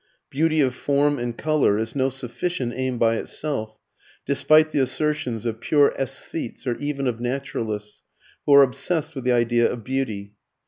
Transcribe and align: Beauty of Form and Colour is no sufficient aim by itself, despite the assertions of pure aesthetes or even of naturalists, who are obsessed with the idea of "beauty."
Beauty 0.31 0.61
of 0.61 0.73
Form 0.73 1.19
and 1.19 1.37
Colour 1.37 1.77
is 1.77 1.95
no 1.95 2.09
sufficient 2.09 2.73
aim 2.75 2.97
by 2.97 3.17
itself, 3.17 3.77
despite 4.25 4.71
the 4.71 4.79
assertions 4.79 5.45
of 5.45 5.59
pure 5.61 5.91
aesthetes 5.95 6.65
or 6.65 6.75
even 6.77 7.05
of 7.05 7.19
naturalists, 7.19 8.01
who 8.47 8.55
are 8.55 8.63
obsessed 8.63 9.13
with 9.13 9.25
the 9.25 9.33
idea 9.33 9.71
of 9.71 9.83
"beauty." 9.83 10.33